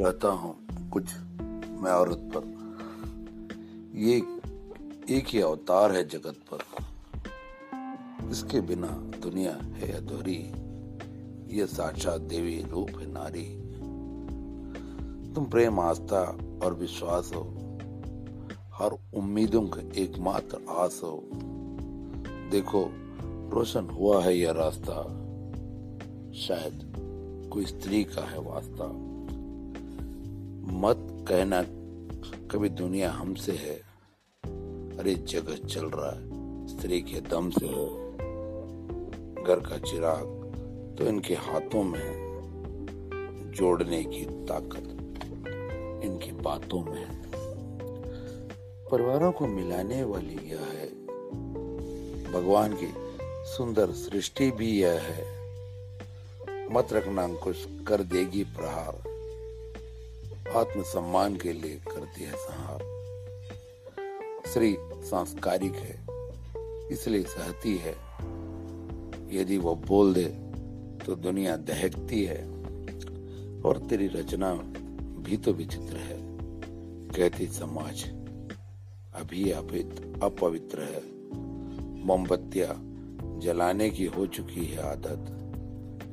कहता 0.00 0.28
हूँ, 0.28 0.56
कुछ 0.90 1.04
मैं 1.80 1.90
औरत 1.90 2.30
पर। 2.36 2.60
ये 3.94 4.16
एक 5.16 5.24
ही 5.26 5.40
अवतार 5.40 5.92
है 5.92 6.08
जगत 6.08 6.36
पर। 6.54 6.58
इसके 8.30 8.60
बिना 8.60 8.88
दुनिया 9.22 9.52
है 9.52 9.92
अधूरी। 9.92 10.52
ये 11.58 11.66
साक्षात 11.66 12.20
देवी 12.20 12.62
रूप 12.62 12.88
है 12.88 13.12
नारी। 13.12 13.56
तुम 15.34 15.44
प्रेम, 15.44 15.80
आस्था 15.80 16.38
और 16.64 16.74
विश्वास 16.74 17.30
हो। 17.34 17.42
हर 18.72 18.98
उम्मीदों 19.14 19.62
का 19.62 19.80
एकमात्र 19.80 20.66
आस 20.68 21.00
हो। 21.04 21.24
देखो, 22.50 22.90
रोशन 23.50 23.84
हुआ 23.84 24.22
है 24.22 24.38
यह 24.38 24.50
रास्ता। 24.50 25.02
शायद 26.32 26.92
कोई 27.52 27.66
स्त्री 27.66 28.04
का 28.04 28.30
है 28.30 28.40
वास्ता। 28.40 29.09
मत 30.72 31.26
कहना 31.28 31.62
कभी 32.48 32.68
दुनिया 32.68 33.10
हमसे 33.10 33.52
है। 33.52 33.74
अरे 34.98 35.14
जगत 35.14 35.66
चल 35.66 35.86
रहा 35.86 36.10
है। 36.10 36.40
स्त्री 36.66 37.00
के 37.00 37.20
दम 37.20 37.50
से 37.50 37.66
है। 37.66 38.16
घर 39.44 39.60
का 39.70 39.78
चिराग 39.78 40.24
तो 40.98 41.06
इनके 41.06 41.34
हाथों 41.34 41.82
में 41.82 42.00
है। 42.00 42.30
जोड़ने 43.52 44.04
की 44.04 44.24
ताकत 44.24 44.84
इनकी 46.04 46.32
बातों 46.32 46.84
में 46.84 47.06
है। 47.06 47.22
परिवारों 48.90 49.32
को 49.32 49.46
मिलाने 49.46 50.02
वाली 50.02 50.50
यह 50.50 50.60
है। 50.60 51.06
भगवान 52.32 52.76
की 52.80 52.94
सुंदर 53.52 53.90
सृष्टि 53.90 54.50
भी 54.50 54.82
यह 54.82 55.00
है। 55.02 55.40
मत 56.72 56.92
रखना 56.92 57.24
अंकुश 57.24 57.68
कर 57.88 58.02
देगी 58.02 58.44
प्रहार। 58.44 59.09
आत्मसम्मान 60.56 61.36
के 61.36 61.52
लिए 61.52 61.76
करती 61.76 62.22
है 62.22 62.32
संहार। 62.32 62.78
स्त्री 64.46 64.76
सांस्कारिक 64.80 65.74
है, 65.74 66.06
इसलिए 66.92 67.22
सहती 67.22 67.76
है। 67.76 67.92
यदि 69.32 69.58
वो 69.58 69.74
बोल 69.74 70.14
दे 70.14 70.24
तो 71.06 71.14
दुनिया 71.14 71.56
दहकती 71.56 72.24
है, 72.24 72.44
और 73.62 73.78
तेरी 73.78 74.06
रचना 74.06 74.54
भी 75.20 75.36
तो 75.36 75.52
विचित्र 75.52 75.96
है। 75.96 76.18
कहती, 77.08 77.46
समाज 77.46 78.04
अभी 79.14 79.50
अपवित्र 79.50 80.82
है। 80.82 81.02
मोमबत्तियाँ 82.04 82.74
जलाने 83.40 83.90
की 83.90 84.04
हो 84.06 84.26
चुकी 84.26 84.64
है 84.64 84.82
आदत। 84.82 85.36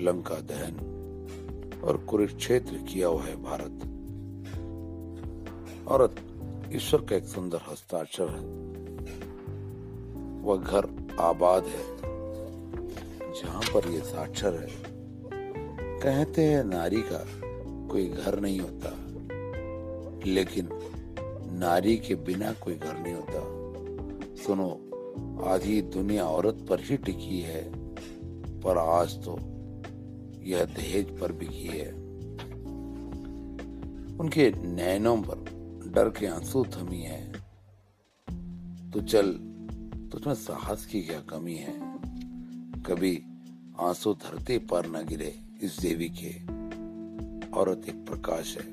लंका 0.00 0.34
दहन 0.34 1.80
और 1.84 1.96
कुरुक्षेत्र 1.96 2.76
किया 2.76 3.08
हुआ 3.08 3.22
है 3.22 3.42
भारत। 3.42 3.93
औरत 5.88 6.16
ईश्वर 6.72 7.00
का 7.00 7.16
एक 7.16 7.24
सुंदर 7.24 7.60
हस्ताक्षर 7.70 8.28
है। 8.28 8.40
वह 10.42 10.56
घर 10.56 10.86
आबाद 11.20 11.64
है, 11.64 11.84
जहाँ 13.32 13.62
पर 13.74 13.88
यह 13.88 14.02
साक्षर 14.02 14.54
है। 14.54 14.68
कहते 16.00 16.44
हैं 16.44 16.64
नारी 16.64 17.02
का 17.02 17.24
कोई 17.88 18.08
घर 18.08 18.40
नहीं 18.40 18.60
होता, 18.60 18.90
लेकिन 20.26 20.68
नारी 21.58 21.96
के 21.96 22.14
बिना 22.14 22.52
कोई 22.52 22.74
घर 22.74 22.98
नहीं 22.98 23.14
होता। 23.14 24.42
सुनो 24.42 24.68
आधी 25.46 25.80
दुनिया 25.82 26.24
औरत 26.24 26.66
पर 26.68 26.80
ही 26.80 26.96
टिकी 26.96 27.40
है, 27.40 27.62
पर 28.60 28.78
आज 28.78 29.16
तो 29.24 29.38
यह 30.42 30.64
दहेज 30.64 31.18
पर 31.18 31.32
बिकी 31.32 31.68
है। 31.68 31.92
उनके 34.18 34.50
नैनों 34.50 35.16
पर 35.22 35.53
डर 35.94 36.10
के 36.10 36.26
आँसू 36.26 36.64
थमी 36.64 37.00
है। 37.00 37.32
तो 38.90 39.02
चल 39.02 39.32
तुझमें 40.12 40.34
साहस 40.34 40.86
की 40.86 41.02
क्या 41.02 41.20
कमी 41.20 41.54
है? 41.54 41.80
कभी 42.82 43.22
आँसू 43.80 44.14
धरती 44.14 44.58
पर 44.58 44.86
न 44.86 45.06
गिरे 45.06 45.40
इस 45.62 45.78
देवी 45.80 46.08
के। 46.08 46.44
औरत 47.50 47.88
एक 47.88 48.06
प्रकाश 48.06 48.58
है, 48.58 48.64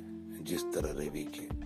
जिस 0.43 0.63
तरह 0.63 0.99
रेवी 0.99 1.23
के। 1.23 1.60